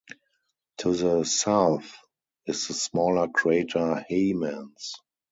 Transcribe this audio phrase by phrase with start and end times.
[0.77, 1.95] To the south
[2.47, 4.93] is the smaller crater Heymans.